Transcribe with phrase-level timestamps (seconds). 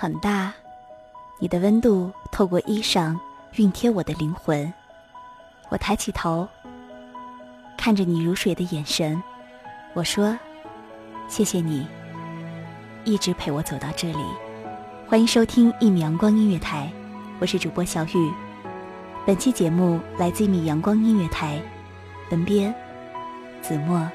[0.00, 0.52] 很大，
[1.40, 3.18] 你的温度透过衣裳
[3.52, 4.72] 熨贴我的灵魂。
[5.70, 6.46] 我抬起头，
[7.76, 9.20] 看着你如水的眼神，
[9.94, 10.38] 我说
[11.26, 11.84] ：“谢谢你，
[13.02, 14.24] 一直陪我走到这里。”
[15.08, 16.88] 欢迎收听一米阳光音乐台，
[17.40, 18.32] 我是主播小雨。
[19.26, 21.60] 本期节目来自一米阳光音乐台，
[22.30, 22.72] 文编
[23.60, 24.08] 子墨。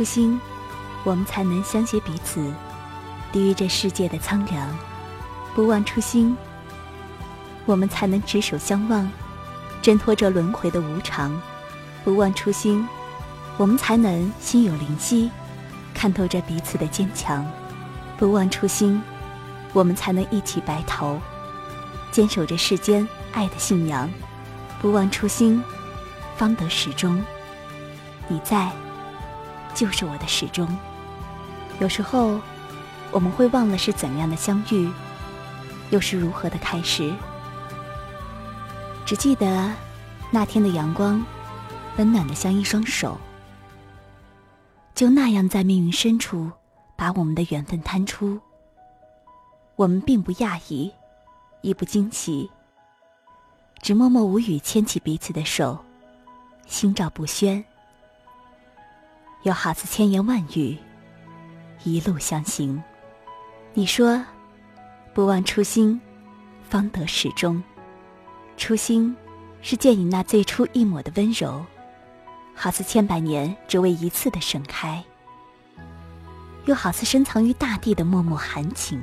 [0.00, 0.40] 初心，
[1.04, 2.50] 我们才能相携彼此，
[3.30, 4.66] 抵御这世界的苍凉；
[5.54, 6.34] 不忘初心，
[7.66, 9.06] 我们才能执手相望，
[9.82, 11.30] 挣脱这轮回的无常；
[12.02, 12.88] 不忘初心，
[13.58, 15.30] 我们才能心有灵犀，
[15.92, 17.44] 看透这彼此的坚强；
[18.16, 19.02] 不忘初心，
[19.74, 21.20] 我们才能一起白头，
[22.10, 24.08] 坚守着世间爱的信仰；
[24.80, 25.62] 不忘初心，
[26.38, 27.22] 方得始终。
[28.28, 28.72] 你在。
[29.74, 30.68] 就是我的始终。
[31.80, 32.40] 有时候，
[33.10, 34.90] 我们会忘了是怎样的相遇，
[35.90, 37.12] 又是如何的开始。
[39.06, 39.72] 只记得
[40.30, 41.24] 那天的阳光，
[41.96, 43.18] 温暖的像一双手，
[44.94, 46.50] 就那样在命运深处，
[46.96, 48.38] 把我们的缘分摊出。
[49.76, 50.92] 我们并不讶异，
[51.62, 52.50] 亦不惊奇，
[53.80, 55.82] 只默默无语牵起彼此的手，
[56.66, 57.64] 心照不宣。
[59.42, 60.76] 又好似千言万语，
[61.84, 62.82] 一路相行。
[63.72, 64.22] 你说，
[65.14, 65.98] 不忘初心，
[66.68, 67.62] 方得始终。
[68.58, 69.16] 初心，
[69.62, 71.64] 是见你那最初一抹的温柔，
[72.54, 75.02] 好似千百年只为一次的盛开；
[76.66, 79.02] 又好似深藏于大地的脉脉含情。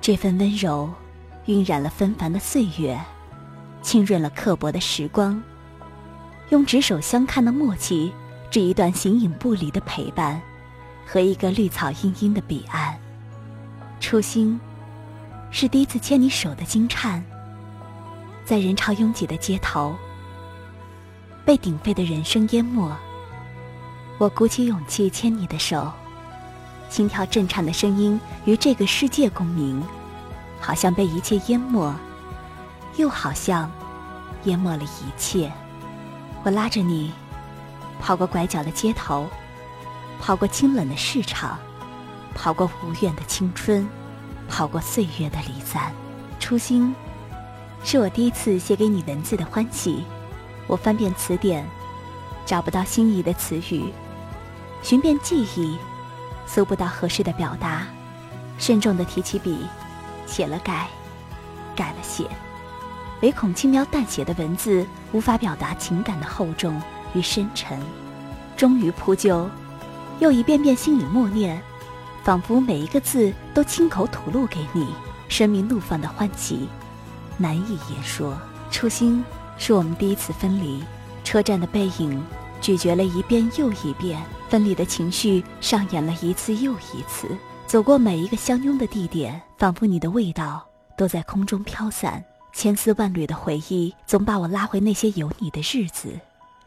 [0.00, 0.88] 这份温柔，
[1.46, 2.96] 晕染了纷繁的岁月，
[3.82, 5.42] 浸润了刻薄的时光，
[6.50, 8.12] 用执手相看的默契。
[8.54, 10.40] 是一段形影不离的陪伴，
[11.04, 12.96] 和一个绿草茵茵的彼岸。
[13.98, 14.60] 初心，
[15.50, 17.20] 是第一次牵你手的惊颤。
[18.44, 19.96] 在人潮拥挤的街头，
[21.44, 22.96] 被鼎沸的人声淹没。
[24.18, 25.90] 我鼓起勇气牵你的手，
[26.88, 29.82] 心跳震颤的声音与这个世界共鸣，
[30.60, 31.92] 好像被一切淹没，
[32.98, 33.68] 又好像
[34.44, 35.50] 淹没了一切。
[36.44, 37.12] 我拉着你。
[38.00, 39.26] 跑过拐角的街头，
[40.20, 41.58] 跑过清冷的市场，
[42.34, 43.88] 跑过无怨的青春，
[44.48, 45.92] 跑过岁月的离散。
[46.38, 46.94] 初心，
[47.82, 50.04] 是我第一次写给你文字的欢喜。
[50.66, 51.66] 我翻遍词典，
[52.44, 53.92] 找不到心仪的词语；
[54.82, 55.78] 寻遍记忆，
[56.46, 57.86] 搜不到合适的表达。
[58.58, 59.66] 慎重的提起笔，
[60.26, 60.88] 写了改，
[61.74, 62.26] 改了写，
[63.20, 66.80] 唯恐轻描淡写的文字无法表达情感的厚重
[67.14, 67.78] 与深沉。
[68.56, 69.48] 终于铺就，
[70.20, 71.60] 又一遍遍心里默念，
[72.22, 74.86] 仿佛每一个字都亲口吐露给你，
[75.28, 76.68] 生命怒放的欢喜，
[77.36, 78.36] 难以言说。
[78.70, 79.24] 初心
[79.58, 80.82] 是我们第一次分离，
[81.24, 82.22] 车站的背影
[82.60, 87.28] 咀嚼了一遍又一遍，分离的情绪上演了一次又一次。
[87.66, 90.64] 走过每一个相拥的地点，仿佛你的味道
[90.96, 92.24] 都在空中飘散。
[92.52, 96.08] 千丝万缕的回忆总把我拉回那些有你的日子，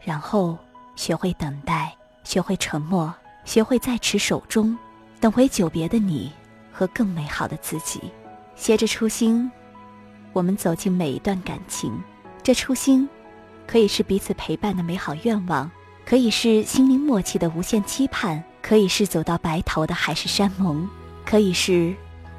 [0.00, 0.56] 然后
[0.96, 3.12] 学会等待，学会沉默，
[3.44, 4.76] 学会在持手中，
[5.20, 6.32] 等回久别的你
[6.72, 8.00] 和更美好的自己。
[8.54, 9.50] 携着初心。
[10.32, 11.92] 我们走进每一段感情，
[12.42, 13.08] 这初心，
[13.66, 15.68] 可以是彼此陪伴的美好愿望，
[16.04, 20.88] 可以是心灵默契的无限期盼，可以是走到白头的海誓山盟，
[21.24, 21.94] 可以是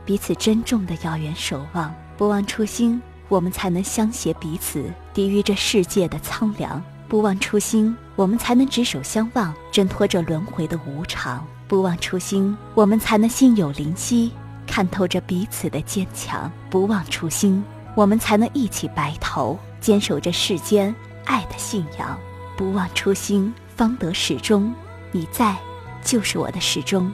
[0.06, 1.94] 彼此珍重的遥远守望。
[2.16, 14.32] 不忘初心，我们才能相携彼此，抵御这世界的苍凉；不忘初心，我们才能执手相望，挣脱这轮回的无常；不忘初心，我们才能心有灵犀，
[14.68, 17.64] 看透这彼此的坚强；不忘初心。
[17.96, 20.94] 我们才能一起白头，坚守着世间
[21.26, 22.16] 爱的信仰，
[22.56, 24.72] 不忘初心，方得始终。
[25.12, 25.58] 你在，
[26.04, 27.12] 就是我的始终。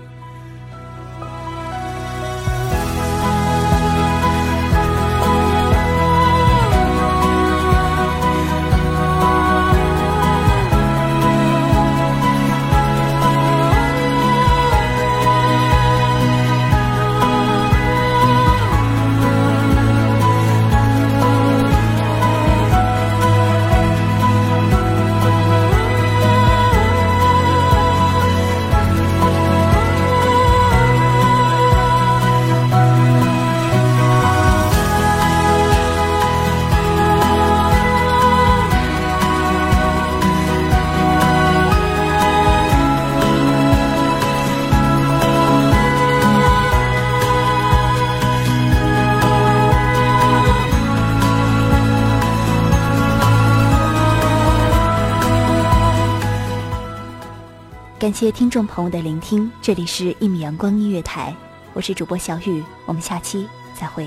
[57.98, 61.32] 感谢听众朋友的聆听，这里是《一米阳光音乐台》，
[61.74, 64.06] 我是主播小雨，我们下期再会。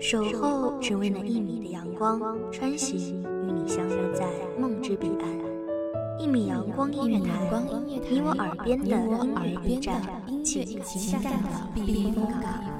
[0.00, 2.20] 守候只为那一米的阳光，
[2.50, 4.26] 穿行与你相约在
[4.58, 5.28] 梦之彼岸。
[6.18, 7.48] 一米阳光音乐台，
[7.86, 10.02] 你我耳边的音乐驿站，
[10.44, 12.77] 情感的避风港。